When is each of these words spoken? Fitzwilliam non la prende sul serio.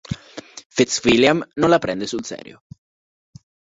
Fitzwilliam 0.77 1.43
non 1.55 1.69
la 1.69 1.77
prende 1.79 2.07
sul 2.07 2.25
serio. 2.25 2.63